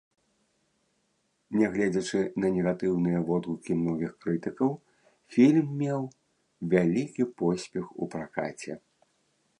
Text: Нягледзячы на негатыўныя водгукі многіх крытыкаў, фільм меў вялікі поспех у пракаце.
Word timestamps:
Нягледзячы 1.59 2.19
на 2.45 2.51
негатыўныя 2.55 3.19
водгукі 3.29 3.77
многіх 3.83 4.11
крытыкаў, 4.25 4.71
фільм 5.37 5.67
меў 5.83 6.01
вялікі 6.73 7.23
поспех 7.43 7.85
у 8.01 8.13
пракаце. 8.17 8.73